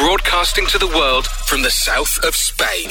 [0.00, 2.88] broadcasting to the world from the south of Spain.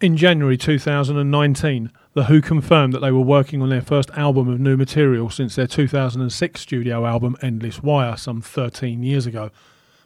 [0.00, 4.58] In January 2019, The Who confirmed that they were working on their first album of
[4.58, 9.52] new material since their 2006 studio album Endless Wire, some 13 years ago.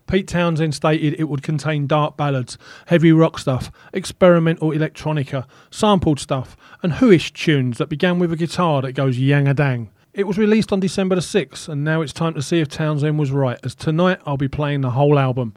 [0.07, 2.59] Pete Townshend stated it would contain dark ballads,
[2.89, 8.83] heavy rock stuff, experimental electronica, sampled stuff, and whoish tunes that began with a guitar
[8.83, 9.89] that goes yang a dang.
[10.19, 13.21] It was released on December the 6th, and now it's time to see if Townshend
[13.21, 15.55] was right, as tonight I'll be playing the whole album.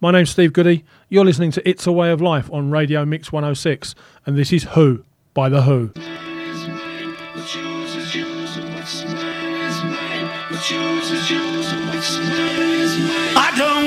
[0.00, 3.30] My name's Steve Goodey, you're listening to It's a Way of Life on Radio Mix
[3.30, 5.92] 106, and this is Who by The Who.
[13.36, 13.77] I don't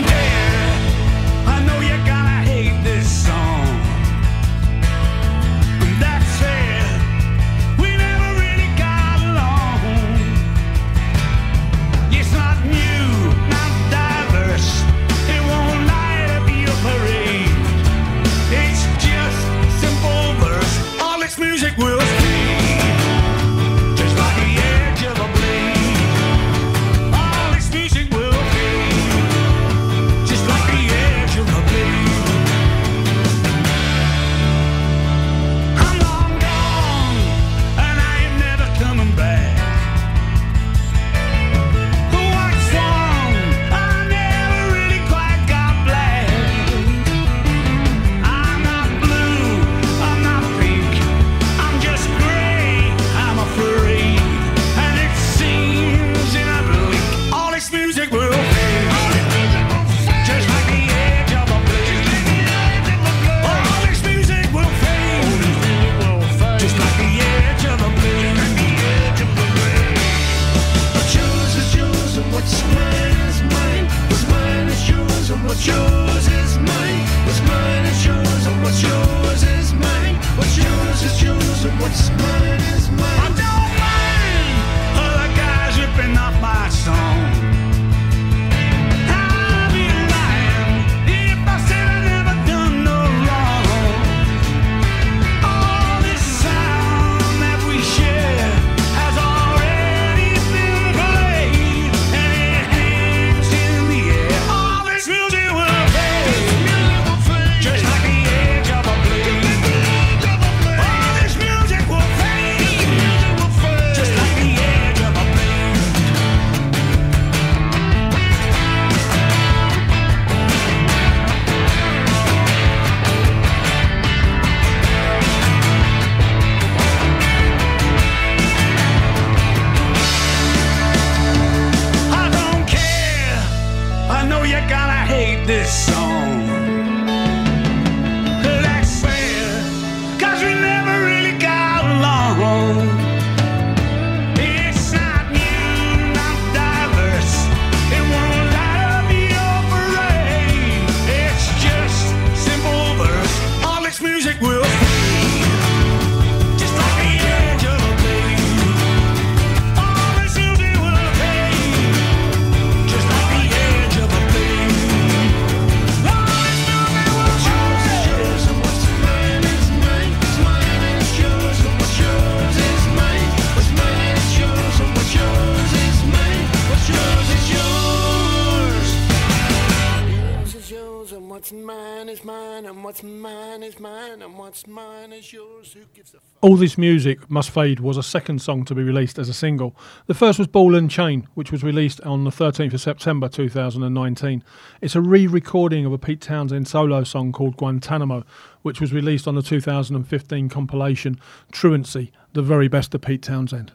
[184.52, 185.72] what's mine is yours.
[185.72, 186.24] Who gives a fuck?
[186.42, 189.74] All This Music Must Fade was a second song to be released as a single.
[190.08, 194.44] The first was Ball and Chain, which was released on the 13th of September 2019.
[194.82, 198.26] It's a re recording of a Pete Townshend solo song called Guantanamo,
[198.62, 201.18] which was released on the 2015 compilation
[201.54, 203.72] Truancy, the very best of Pete Townshend.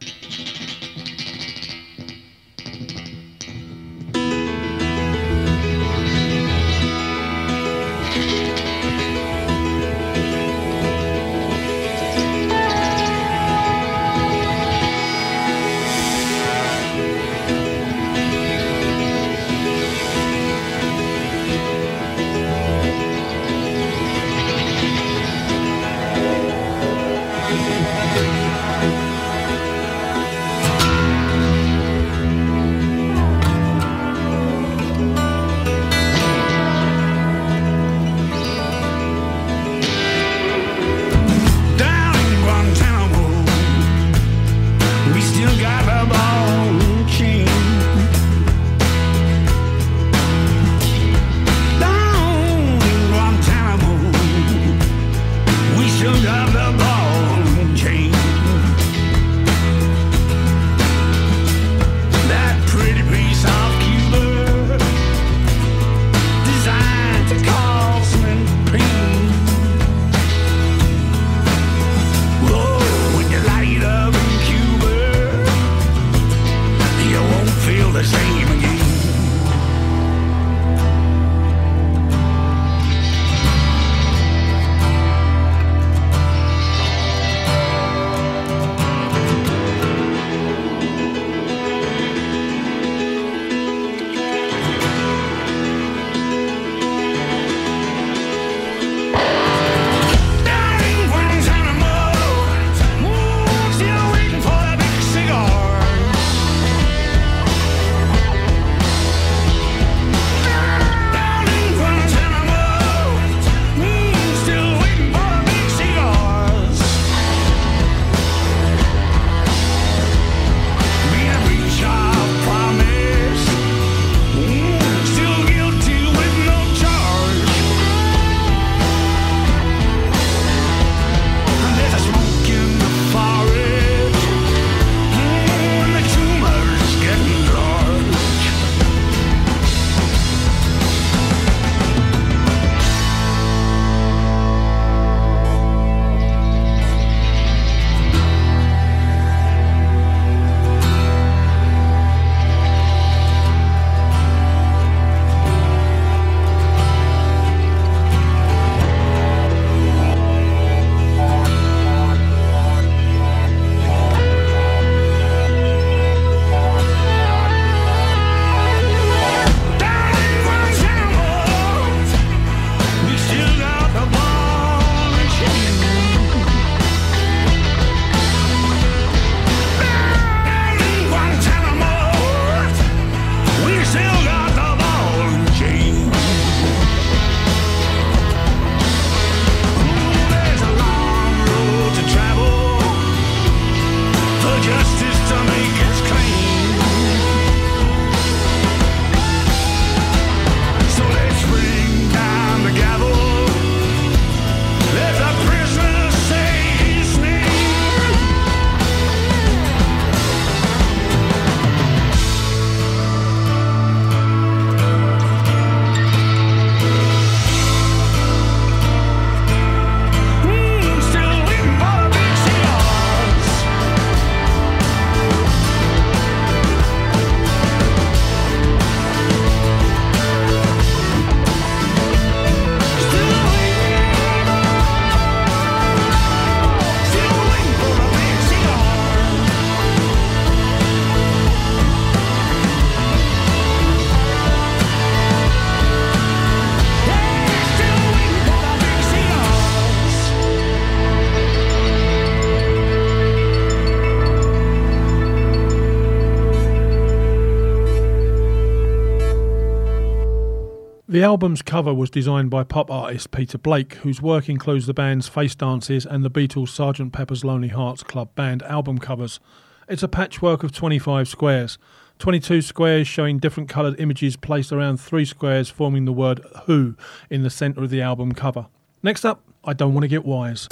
[261.27, 265.57] Album's cover was designed by pop artist Peter Blake, whose work includes the band's Face
[265.57, 267.13] Dances and the Beatles' Sgt.
[267.13, 269.41] Pepper's Lonely Hearts Club Band album covers.
[269.89, 271.79] It's a patchwork of 25 squares,
[272.21, 276.95] 22 squares showing different coloured images placed around three squares, forming the word Who
[277.29, 278.69] in the centre of the album cover.
[279.03, 280.69] Next up, I Don't Want to Get Wise.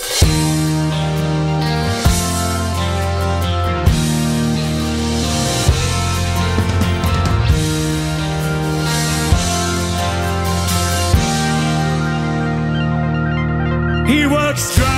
[14.14, 14.93] He works drunk,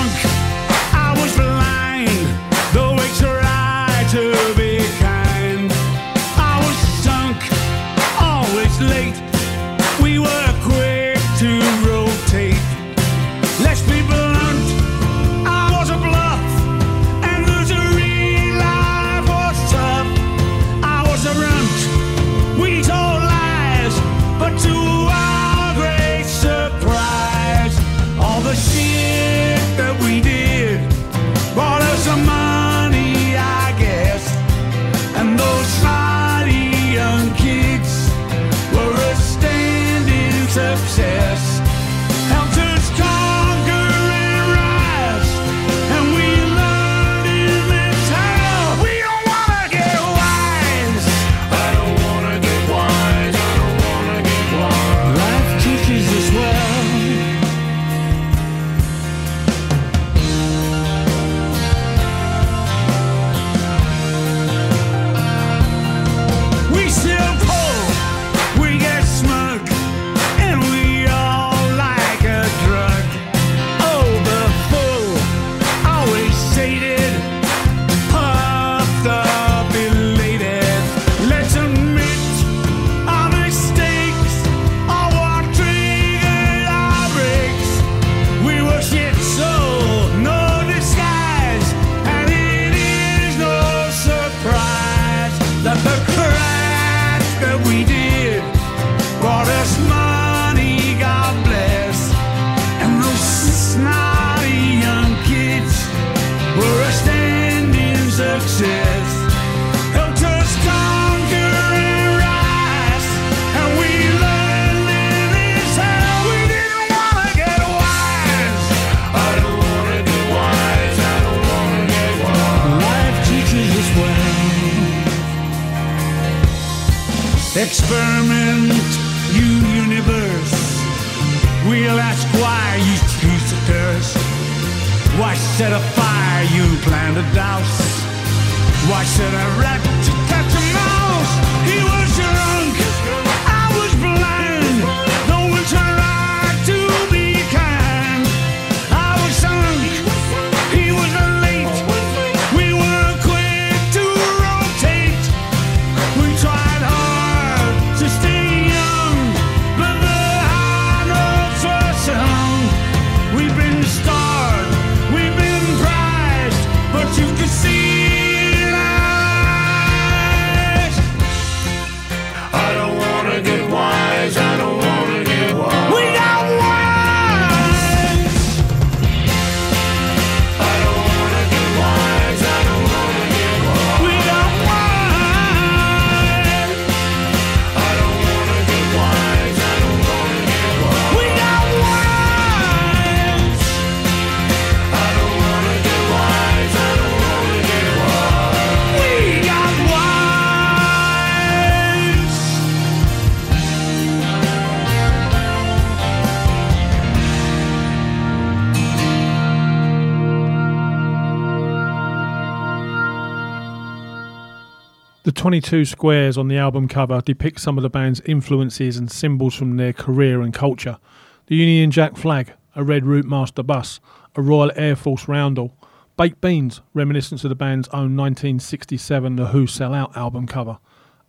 [215.47, 219.77] 22 squares on the album cover depict some of the band's influences and symbols from
[219.77, 220.99] their career and culture.
[221.47, 224.01] The Union Jack flag, a red Route Master bus,
[224.35, 225.73] a Royal Air Force roundel,
[226.17, 230.81] baked beans, reminiscent of the band's own 1967 The Who Sell Out album cover,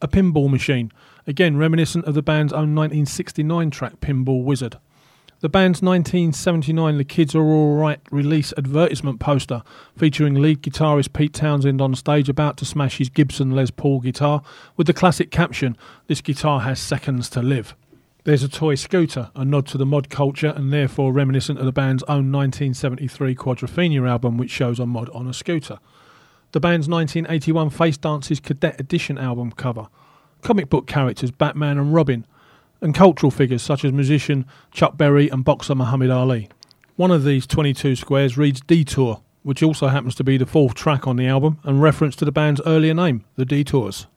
[0.02, 0.92] a pinball machine,
[1.28, 4.80] again reminiscent of the band's own 1969 track Pinball Wizard.
[5.40, 9.62] The band's 1979 The Kids Are Alright release advertisement poster
[9.96, 14.42] featuring lead guitarist Pete Townshend on stage about to smash his Gibson Les Paul guitar
[14.78, 15.78] with the classic caption,
[16.08, 17.76] This guitar has seconds to live.
[18.24, 21.72] There's a toy scooter, a nod to the mod culture and therefore reminiscent of the
[21.72, 25.78] band's own 1973 Quadrophenia album, which shows a mod on a scooter.
[26.52, 29.88] The band's 1981 Face Dances Cadet Edition album cover.
[30.42, 32.26] Comic book characters Batman and Robin.
[32.82, 36.50] And cultural figures such as musician Chuck Berry and boxer Muhammad Ali.
[36.96, 41.08] One of these 22 squares reads Detour, which also happens to be the fourth track
[41.08, 44.08] on the album and reference to the band's earlier name, The Detours.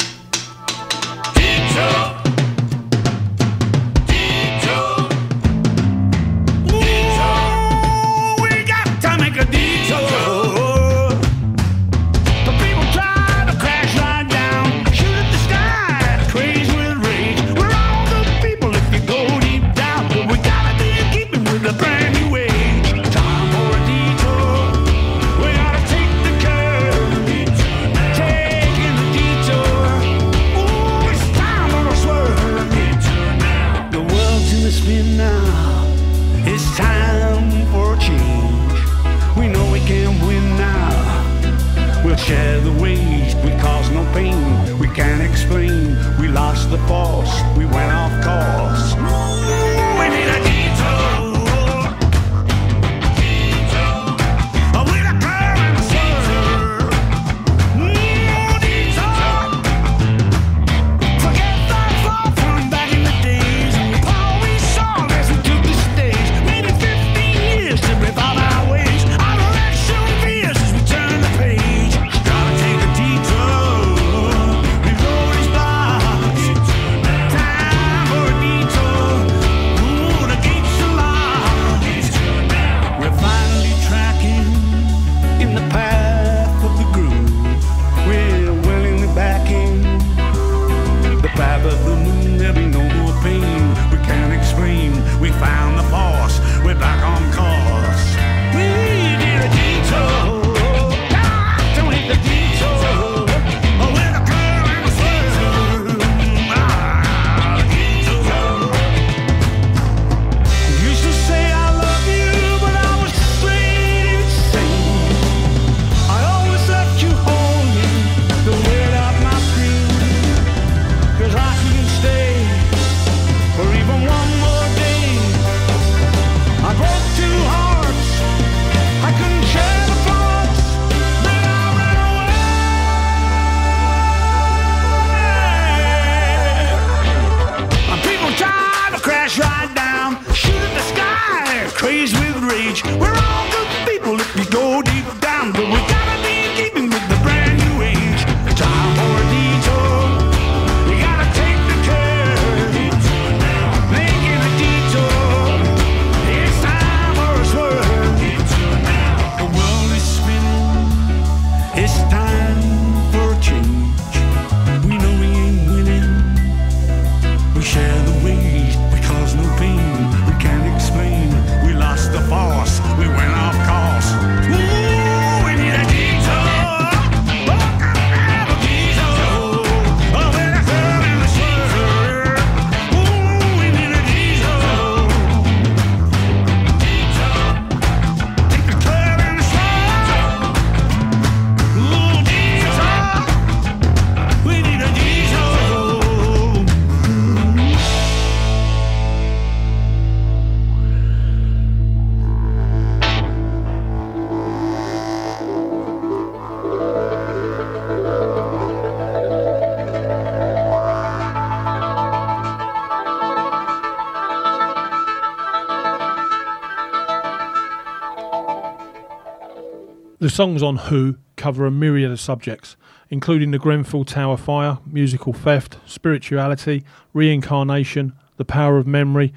[220.21, 222.77] The songs on Who cover a myriad of subjects,
[223.09, 229.33] including the Grenfell Tower fire, musical theft, spirituality, reincarnation, the power of memory,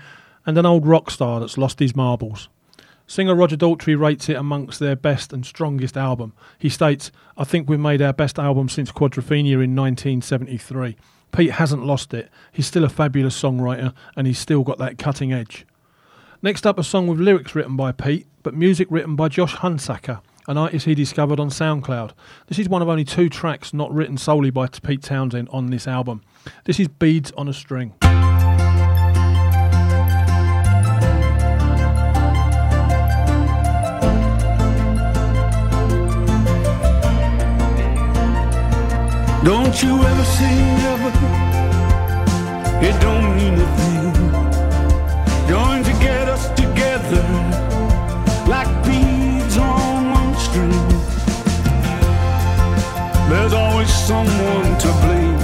[0.45, 2.49] and an old rock star that's lost his marbles.
[3.07, 6.33] Singer Roger Daltrey rates it amongst their best and strongest album.
[6.59, 10.97] He states, I think we've made our best album since Quadrophenia in 1973.
[11.31, 12.29] Pete hasn't lost it.
[12.51, 15.65] He's still a fabulous songwriter and he's still got that cutting edge.
[16.41, 20.19] Next up, a song with lyrics written by Pete, but music written by Josh Hunsacker,
[20.47, 22.11] an artist he discovered on SoundCloud.
[22.47, 25.87] This is one of only two tracks not written solely by Pete Townshend on this
[25.87, 26.21] album.
[26.65, 27.93] This is Beads on a String.
[39.43, 41.11] Don't you ever say never.
[42.85, 43.92] It don't mean a thing.
[53.87, 55.42] Someone to blame.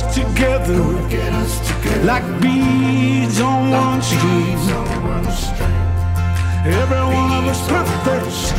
[0.00, 0.80] Together,
[2.04, 4.58] like beads on one string.
[6.64, 8.54] Every one of us perfect,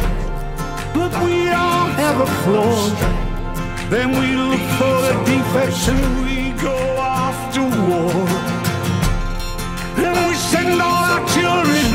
[0.93, 2.79] but we all have a flaw.
[3.89, 8.13] Then we look for the defects and we go off to war.
[10.03, 11.89] And we send all our children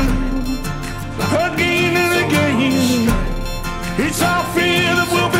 [1.47, 3.09] again and again.
[4.05, 5.38] It's our fear that we'll build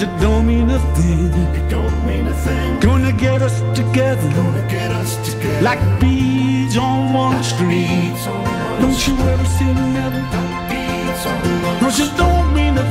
[0.00, 1.26] Cause it don't mean a thing.
[1.28, 2.80] It don't mean a thing.
[2.80, 4.30] Gonna get us together.
[4.30, 5.60] Gonna get us together.
[5.60, 8.14] Like beads on one string.
[8.80, 10.20] Don't you ever say never?
[11.80, 12.89] Cause it don't mean a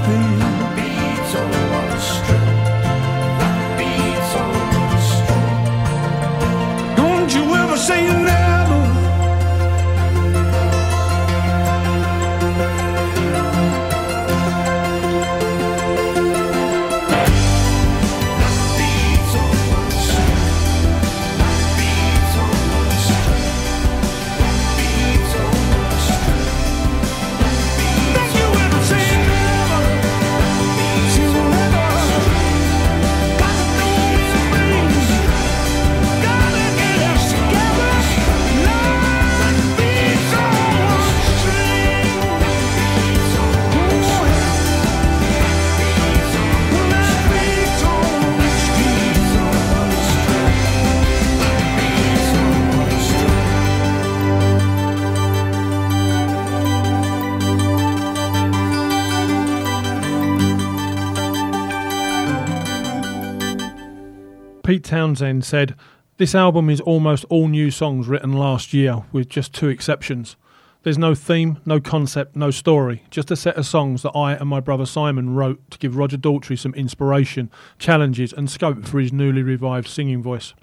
[64.90, 65.76] Townshend said,
[66.18, 70.36] This album is almost all new songs written last year, with just two exceptions.
[70.82, 74.50] There's no theme, no concept, no story, just a set of songs that I and
[74.50, 79.14] my brother Simon wrote to give Roger Daltrey some inspiration, challenges, and scope for his
[79.14, 80.56] newly revived singing voice.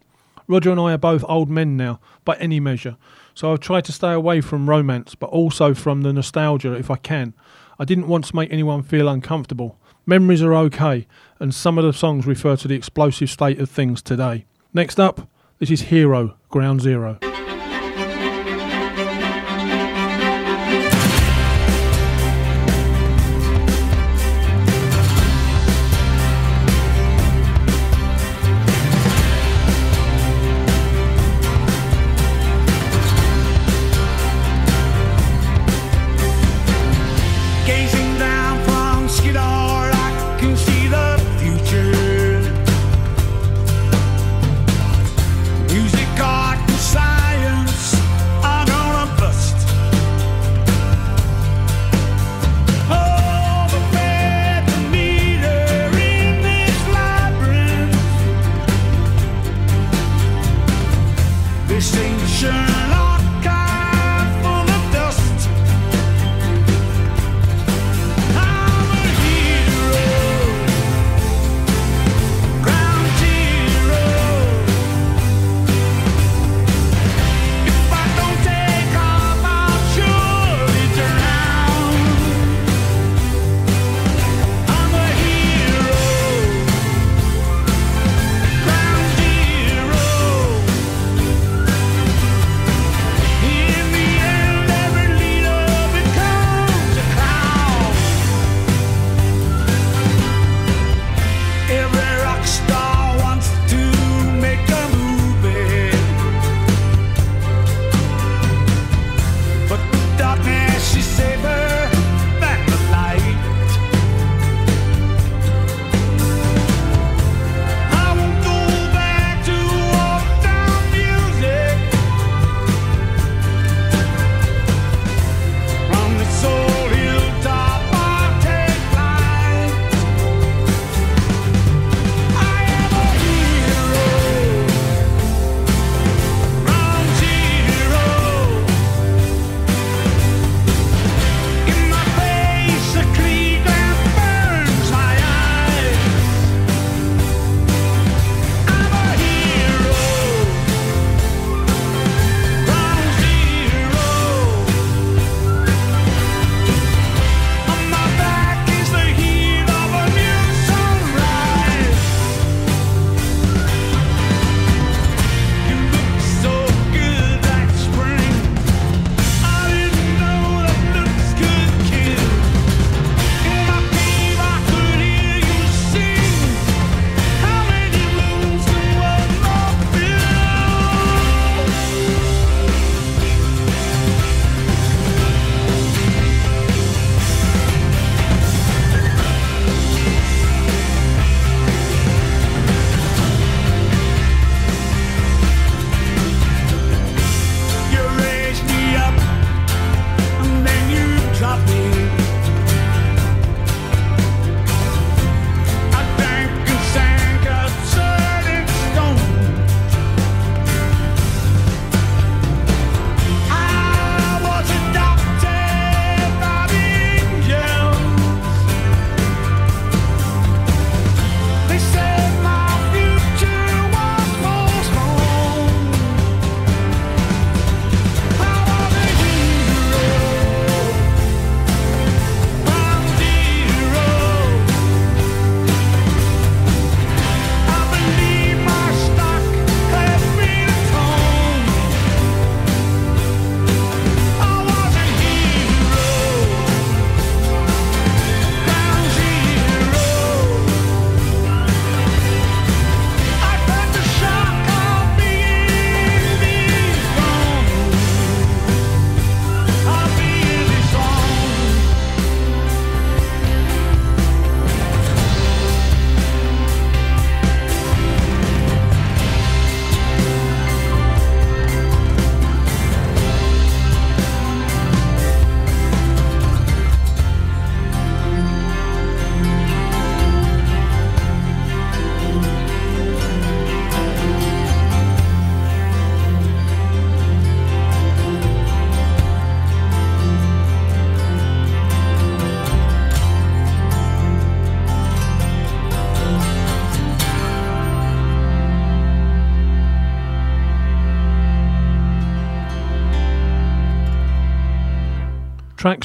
[0.49, 2.97] Roger and I are both old men now, by any measure,
[3.33, 6.97] so I've tried to stay away from romance, but also from the nostalgia if I
[6.97, 7.33] can.
[7.79, 9.79] I didn't want to make anyone feel uncomfortable.
[10.09, 11.09] Memories are okay,
[11.41, 14.47] and some of the songs refer to the explosive state of things today.
[14.73, 17.19] Next up, this is Hero, Ground Zero.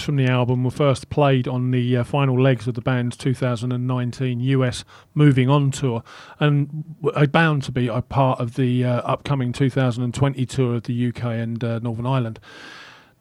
[0.01, 3.15] tracks from the album were first played on the uh, final legs of the band's
[3.17, 4.83] 2019 US
[5.13, 6.03] Moving On tour
[6.39, 6.83] and
[7.15, 11.23] are bound to be a part of the uh, upcoming 2020 tour of the UK
[11.23, 12.39] and uh, Northern Ireland.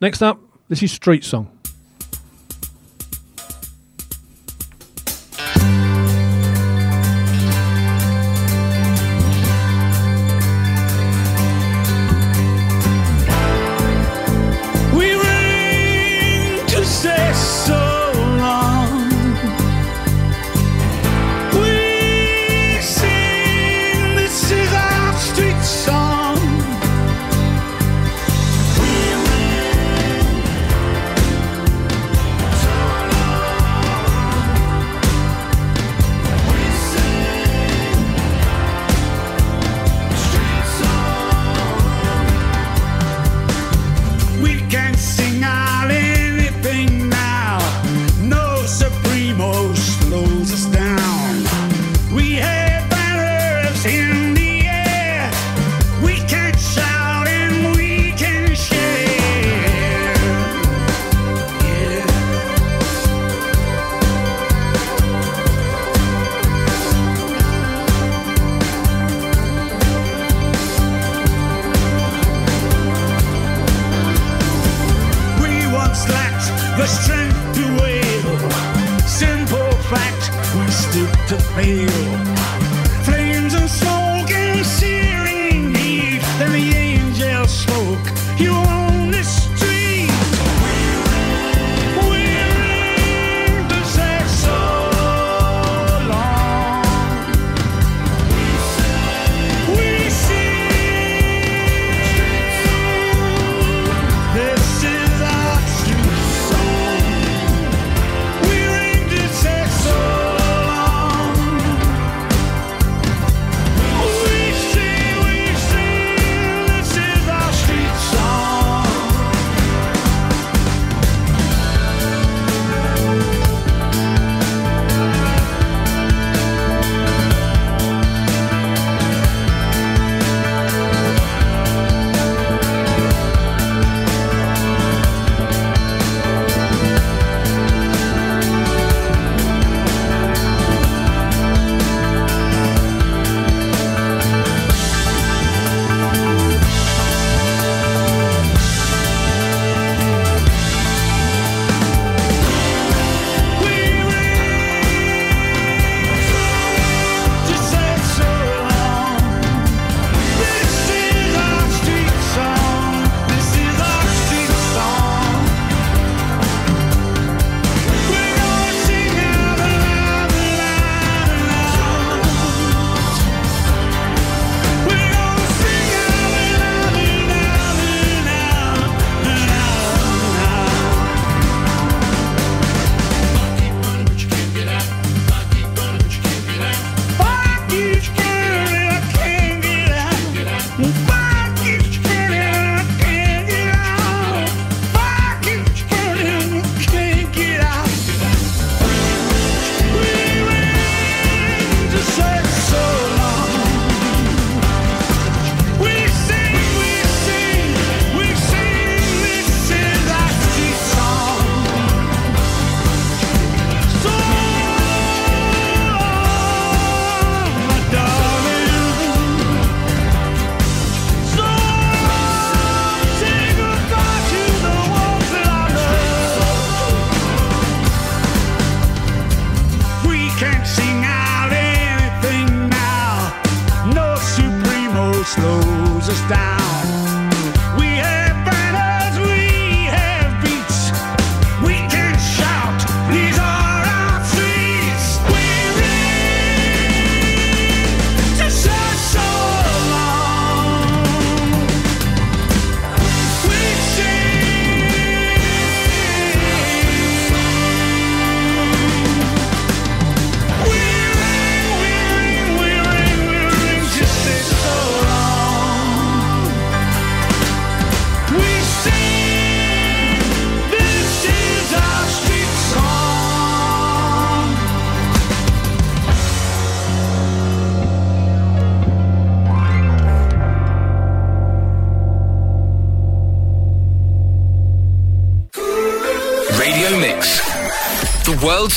[0.01, 1.60] Next up, this is Street Song.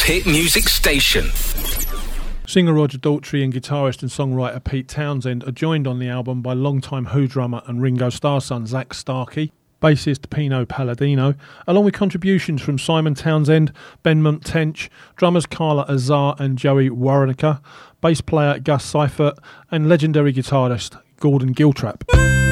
[0.06, 1.30] Hit music station.
[2.46, 6.52] Singer Roger Daltrey and guitarist and songwriter Pete Townshend are joined on the album by
[6.52, 11.36] longtime Who drummer and Ringo Starr son Zak Starkey, bassist Pino Palladino,
[11.68, 13.72] along with contributions from Simon Townshend,
[14.04, 17.62] Benmont Tench, drummers Carla Azar and Joey Waronker,
[18.02, 19.40] bass player Gus Seifert,
[19.72, 22.43] and legendary guitarist Gordon Giltrap.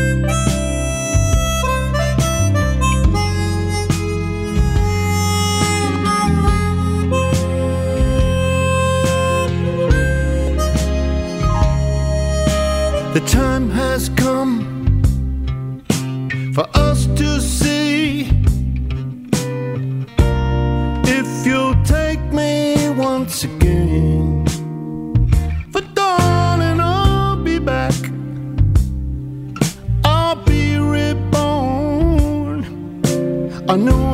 [13.13, 15.03] The time has come
[16.55, 18.21] for us to see
[21.03, 24.47] if you'll take me once again.
[25.73, 27.93] For darling, I'll be back.
[30.05, 32.63] I'll be reborn.
[33.67, 34.10] I know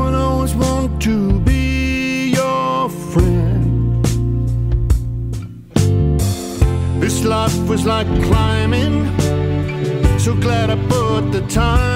[11.58, 11.87] time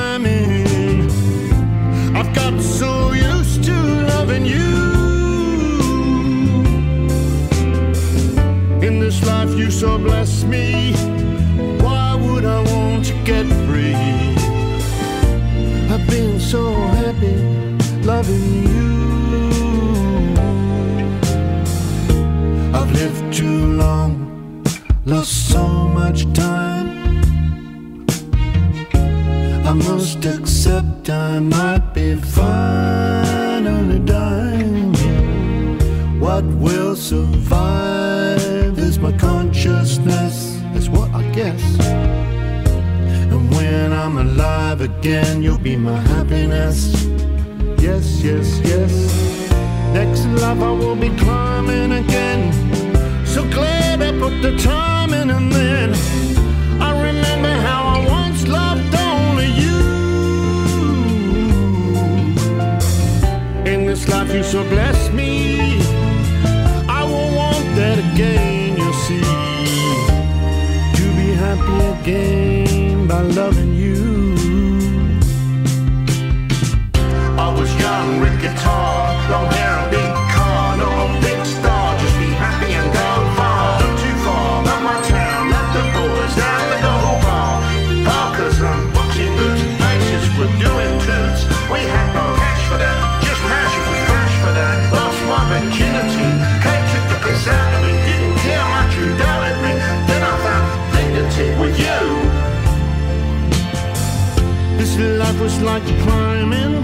[105.64, 106.84] like climbing.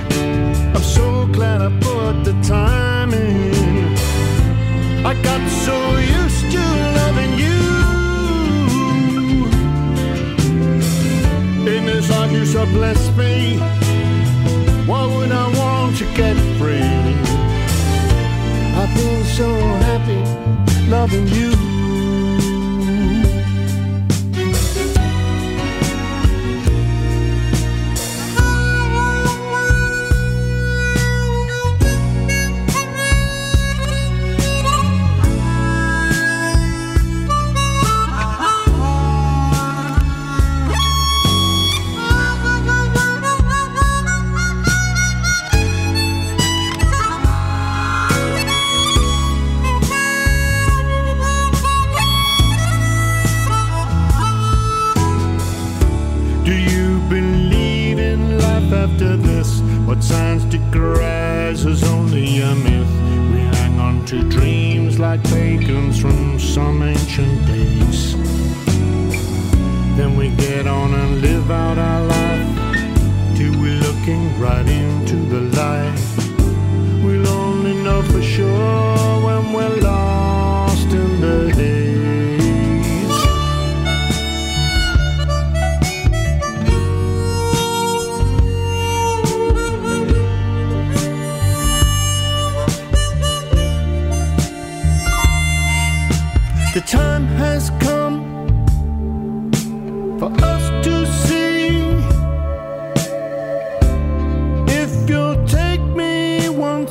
[0.76, 3.98] I'm so glad I put the time in.
[5.06, 6.64] I got so used to
[7.00, 7.62] loving you.
[11.74, 13.58] In this life, you so blessed me.
[14.86, 16.96] Why would I want to get free?
[18.80, 19.50] I've been so
[19.88, 20.22] happy
[20.90, 21.67] loving you.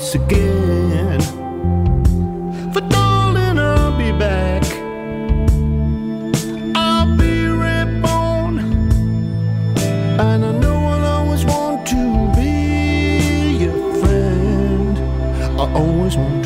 [0.07, 1.21] Once again.
[2.73, 4.63] For darling, I'll be back.
[6.77, 8.59] I'll be reborn,
[10.21, 14.97] and I know I'll always want to be your friend.
[15.61, 16.46] I always want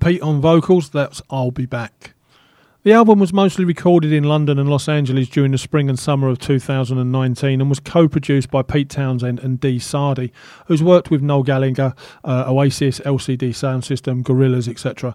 [0.00, 2.14] Pete on vocals, that's I'll Be Back.
[2.82, 6.28] The album was mostly recorded in London and Los Angeles during the spring and summer
[6.28, 10.32] of 2019 and was co produced by Pete Townshend and Dee Sardy,
[10.66, 11.94] who's worked with Noel Gallagher,
[12.24, 15.14] uh, Oasis, LCD Soundsystem, Gorillaz, etc.,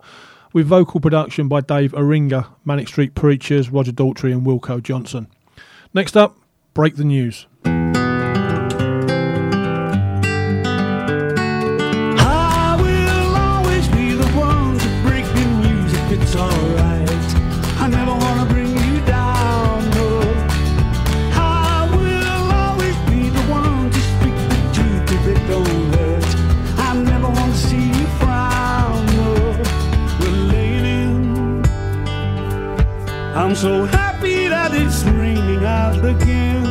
[0.53, 5.27] with vocal production by Dave Eringa, Manic Street Preachers, Roger Daltrey, and Wilko Johnson.
[5.95, 6.37] Next up,
[6.75, 7.47] Break the News.
[33.55, 36.65] So happy that it's raining out again.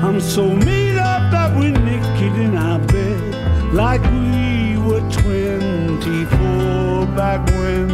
[0.00, 7.44] I'm so made up that we're naked in our bed, like we were 24 back
[7.58, 7.90] when.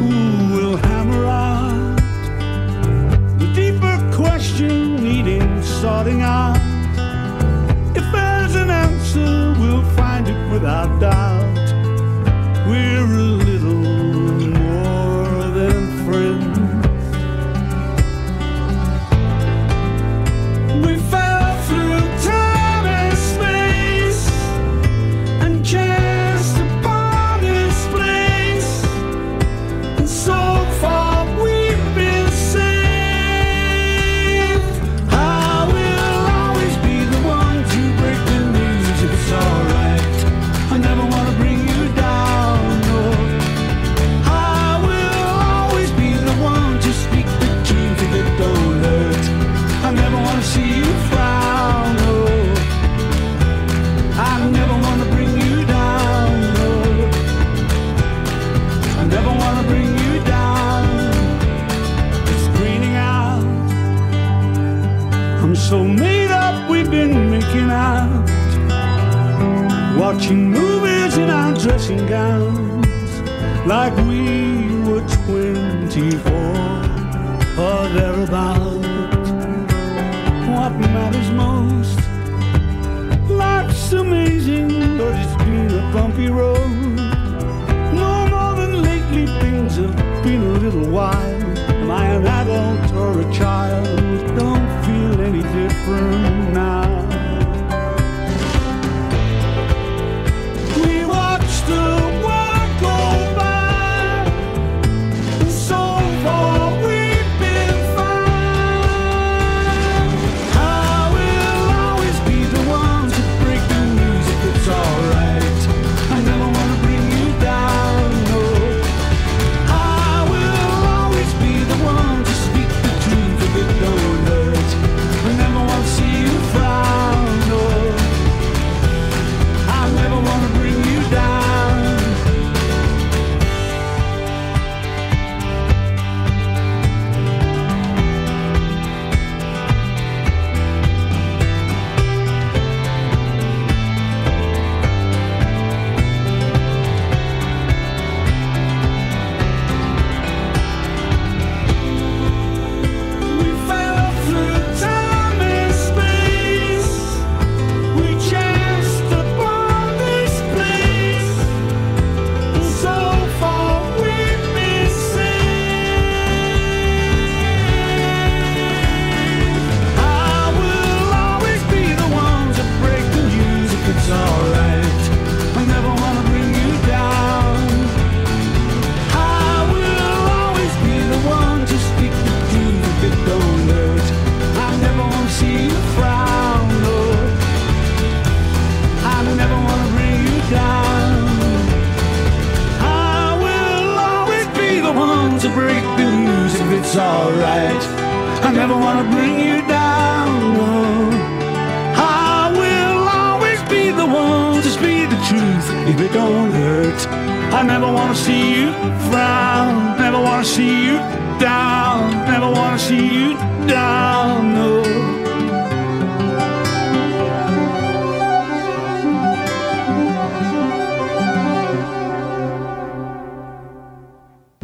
[0.00, 1.96] Ooh, we'll hammer out
[3.38, 6.56] the deeper question needing sorting out.
[7.94, 11.29] If there's an answer, we'll find it without doubt.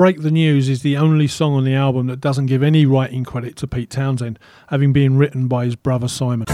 [0.06, 3.24] Break the News is the only song on the album that doesn't give any writing
[3.24, 4.38] credit to Pete Townshend,
[4.68, 6.46] having been written by his brother Simon.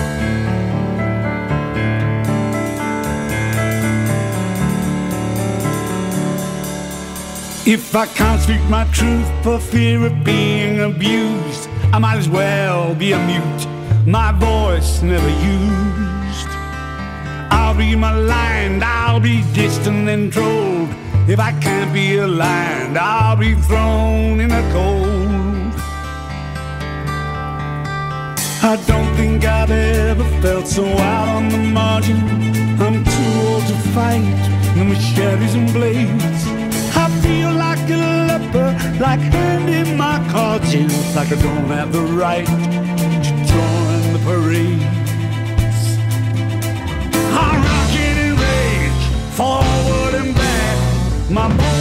[7.67, 12.95] If I can't speak my truth for fear of being abused, I might as well
[12.95, 16.49] be a mute, my voice never used.
[17.53, 20.82] I'll be maligned, I'll be distant and trolled.
[21.29, 25.73] If I can't be aligned, I'll be thrown in the cold.
[28.65, 32.19] I don't think I've ever felt so out on the margin.
[32.81, 34.25] I'm too old to fight
[34.75, 36.45] the machetes and blades.
[36.97, 38.71] I feel like a leper,
[39.01, 44.21] like handing my cards in, like I don't have the right to join the.
[47.35, 49.05] I'm rocking in rage,
[49.37, 50.12] forward.
[51.33, 51.72] My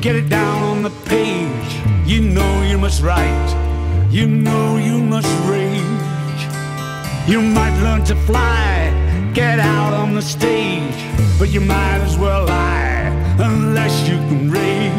[0.00, 1.72] get it down on the page.
[2.06, 3.50] You know you must write.
[4.10, 6.40] You know you must rage.
[7.28, 8.90] You might learn to fly,
[9.34, 11.00] get out on the stage,
[11.38, 14.90] but you might as well lie unless you can rage.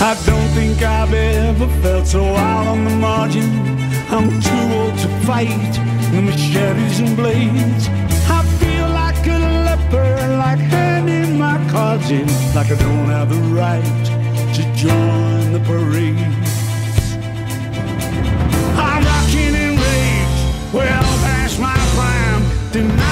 [0.00, 3.50] I don't think I've ever felt so out on the margin.
[4.08, 5.72] I'm too old to fight
[6.12, 7.88] the machetes and blades.
[8.28, 10.83] I feel like a leper, like
[11.74, 14.04] cards in, like I don't have the right
[14.54, 16.16] to join the parade.
[18.78, 23.03] I'm rocking in rage, well past my prime, denying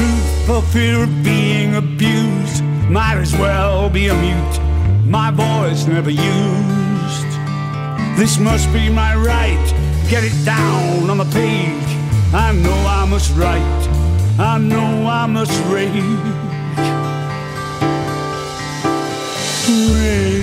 [0.00, 4.56] truth for fear of being abused, might as well be a mute,
[5.04, 7.30] my voice never used.
[8.18, 9.66] This must be my right,
[10.08, 11.90] get it down on the page.
[12.32, 13.82] I know I must write,
[14.38, 15.92] I know I must rage.
[20.02, 20.39] Rage.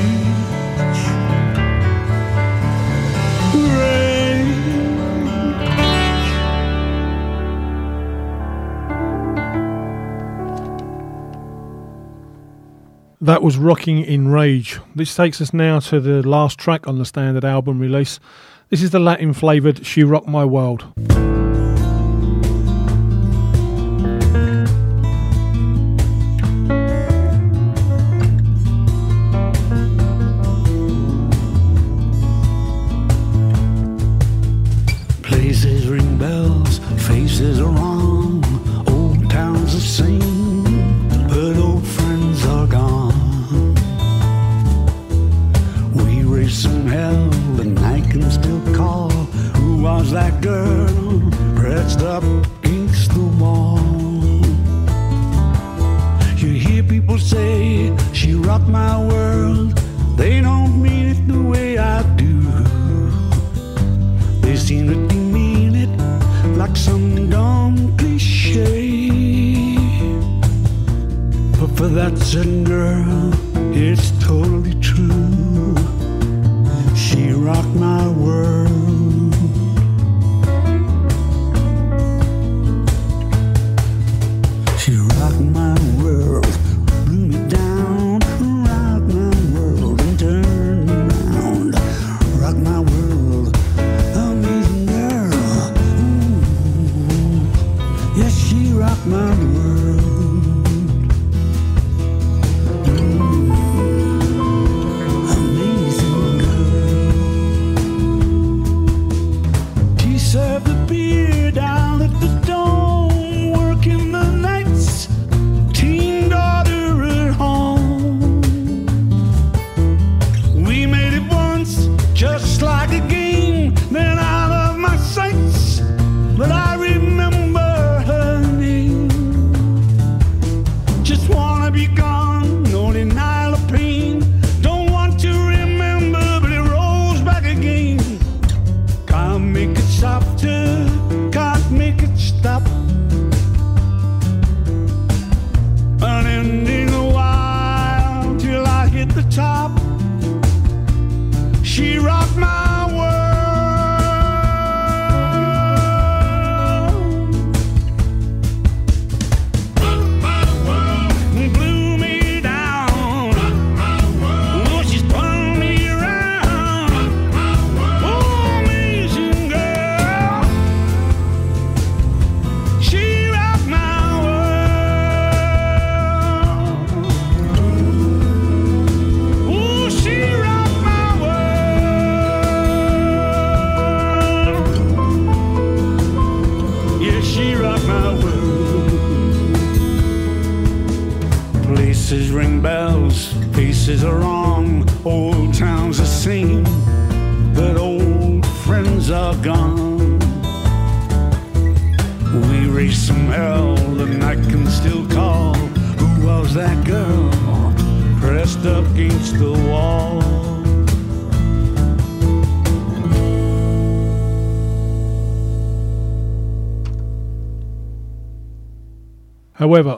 [13.28, 14.80] That was Rocking in Rage.
[14.96, 18.22] This takes us now to the last track on the standard album release.
[18.70, 20.86] This is the Latin flavoured She Rocked My World.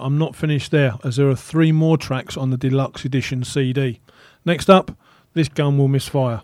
[0.10, 4.00] I'm not finished there, as there are three more tracks on the deluxe edition CD.
[4.44, 4.98] Next up,
[5.36, 6.42] this gun will misfire.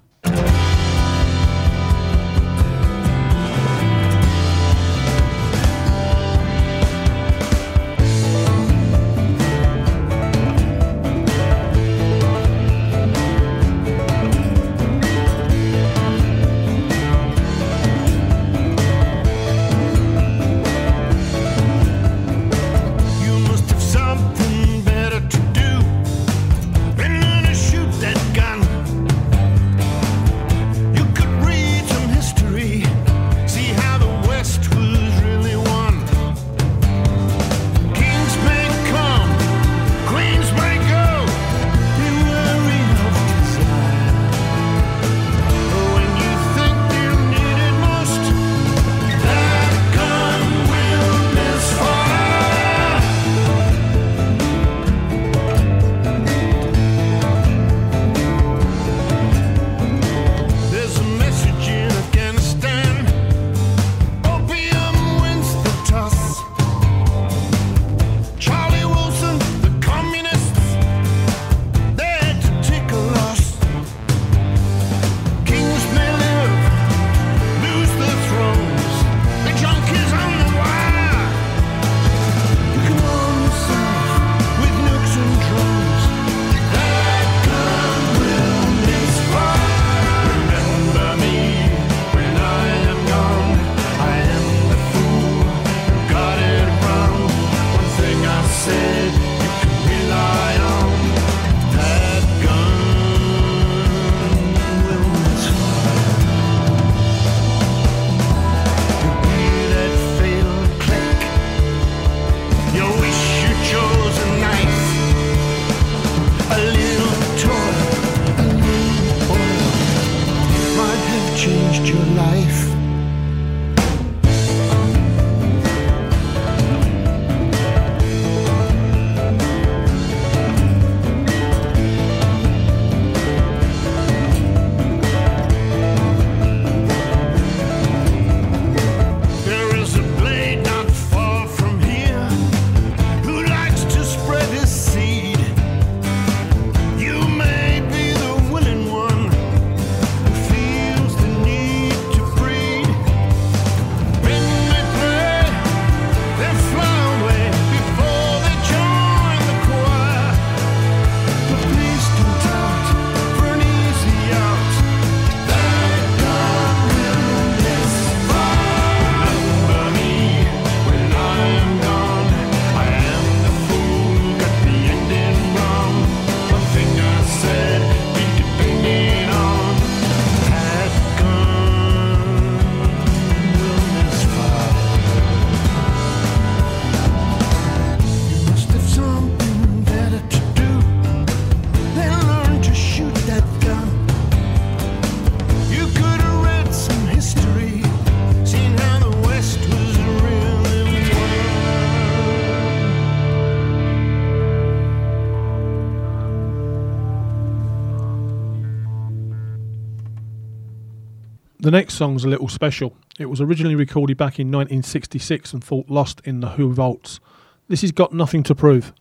[211.96, 212.96] Song's a little special.
[213.18, 217.20] It was originally recorded back in 1966 and thought lost in the Who vaults.
[217.68, 218.93] This has got nothing to prove.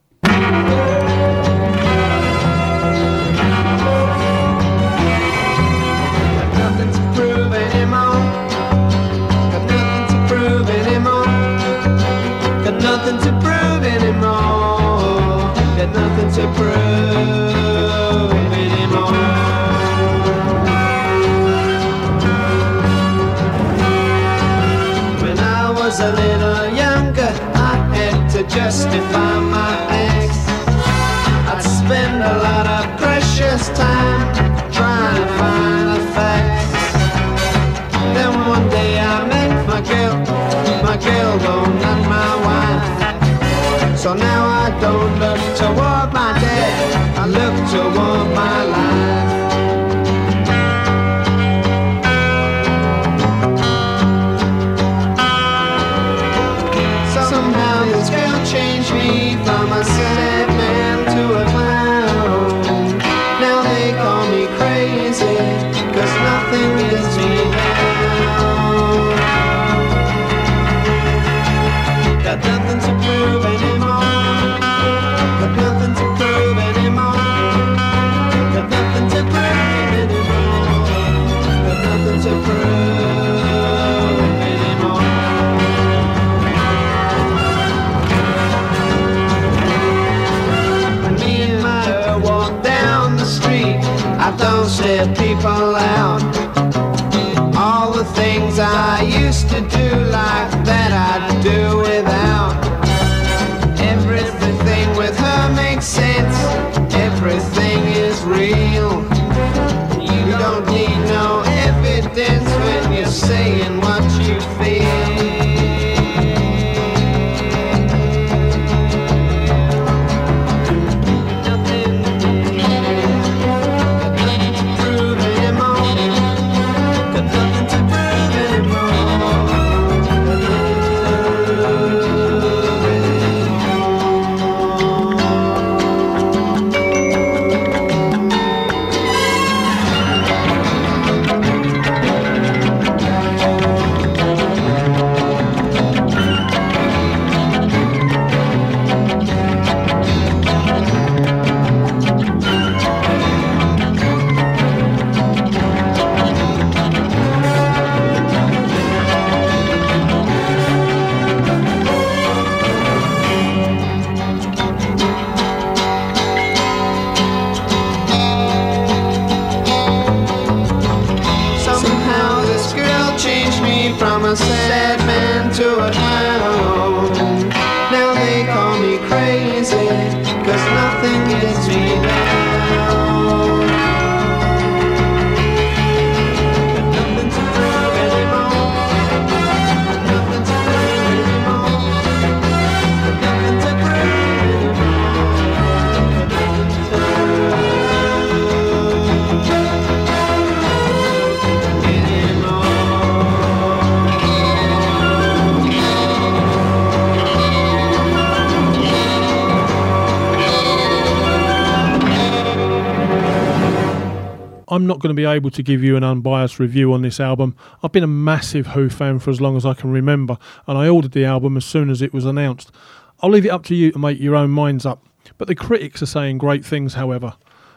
[215.05, 217.55] Going to be able to give you an unbiased review on this album.
[217.82, 220.88] I've been a massive Who fan for as long as I can remember, and I
[220.88, 222.72] ordered the album as soon as it was announced.
[223.20, 225.05] I'll leave it up to you to make your own minds up.
[225.36, 227.34] But the critics are saying great things, however.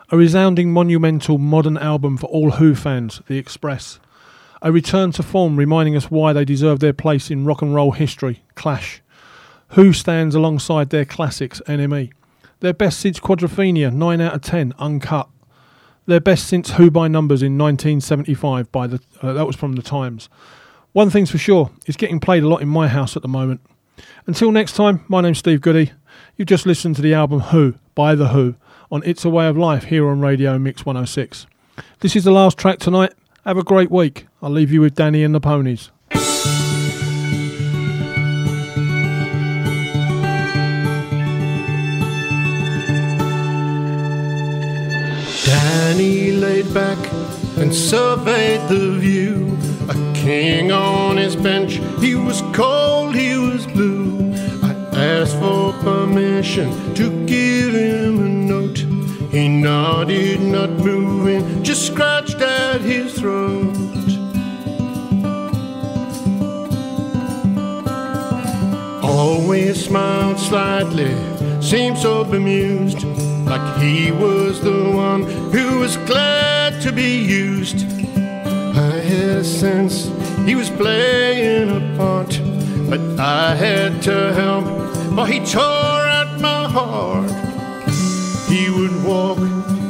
[0.10, 4.00] A resounding, monumental, modern album for all Who fans, The Express.
[4.62, 7.92] A return to form reminding us why they deserve their place in rock and roll
[7.92, 9.02] history, Clash.
[9.72, 12.14] Who stands alongside their classics, NME.
[12.62, 15.28] Their best since Quadrophenia, 9 out of 10, uncut.
[16.08, 19.82] Their best since Who by Numbers in 1975 by the uh, that was from the
[19.82, 20.30] Times.
[20.94, 23.62] One thing's for sure, it's getting played a lot in my house at the moment.
[24.26, 25.92] Until next time, my name's Steve Goodey.
[26.38, 28.56] You've just listened to the album Who by The Who
[28.90, 31.46] on It's a Way of Life here on Radio Mix 106.
[32.00, 33.14] This is the last track tonight.
[33.44, 34.28] Have a great week.
[34.42, 35.92] I'll leave you with Danny and the Ponies.
[46.00, 46.98] he laid back
[47.58, 49.58] and surveyed the view.
[49.90, 54.34] A king on his bench, he was cold, he was blue.
[54.64, 58.80] I asked for permission to give him a note.
[59.32, 63.76] He nodded, not moving, just scratched at his throat.
[69.04, 71.16] Always smiled slightly,
[71.62, 77.86] seemed so bemused like he was the one who was glad to be used.
[78.78, 80.12] I had a sense
[80.46, 82.40] he was playing a part,
[82.90, 84.66] but I had to help,
[85.16, 87.32] for he tore at my heart.
[88.50, 89.40] He would walk,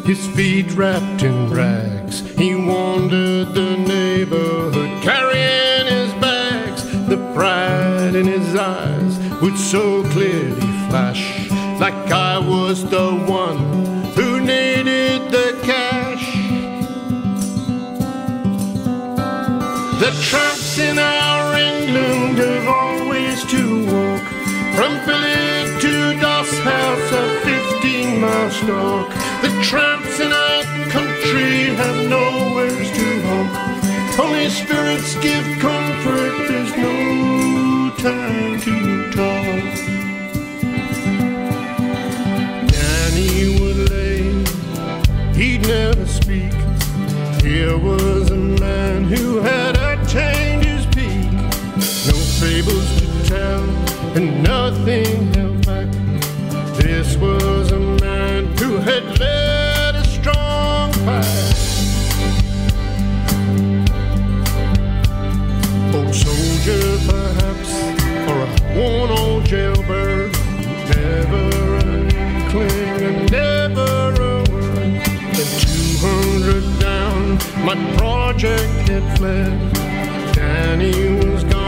[0.05, 2.21] his feet wrapped in rags.
[2.37, 6.83] He wandered the neighborhood carrying his bags.
[7.07, 11.36] The pride in his eyes would so clearly flash,
[11.79, 13.57] like I was the one
[14.15, 16.25] who needed the cash.
[19.99, 24.25] The tramps in our England have always to walk
[24.75, 27.25] from village to Doss House, a
[27.81, 29.09] 15 mile stalk.
[29.43, 33.77] The tramps in our country have nowhere to haunt.
[34.15, 38.76] Holy spirits give comfort, there's no time to
[45.67, 46.53] never speak.
[47.41, 51.31] Here was a man who had attained his peak.
[52.07, 53.63] No fables to tell,
[54.15, 55.87] and nothing held back.
[56.77, 59.03] This was a man who had
[77.67, 79.73] my project had fled.
[80.33, 80.93] Danny
[81.25, 81.66] was gone,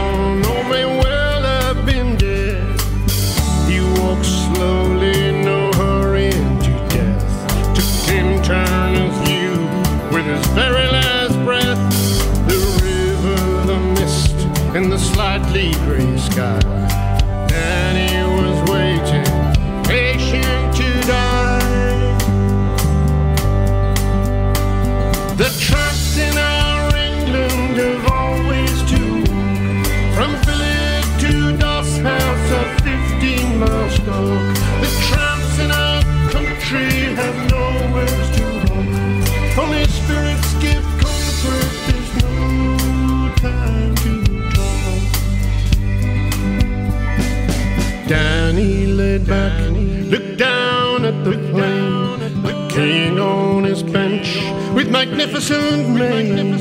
[55.06, 56.60] magnificent mien.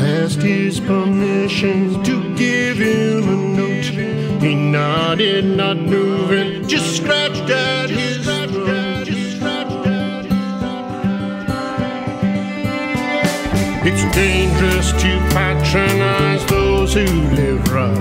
[0.00, 3.88] Asked his permission to give him a note.
[4.42, 9.08] He nodded, not moving, just scratched at his throat.
[13.84, 17.04] It's dangerous to patronize those who
[17.36, 17.98] live rough.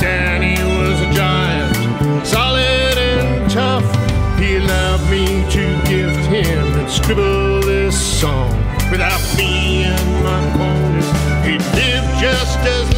[0.00, 3.86] Danny was a giant, solid and tough.
[4.40, 8.50] He allowed me to gift him and scribble song
[8.90, 9.90] without being
[10.22, 11.04] my opponent.
[11.44, 12.95] He lived just as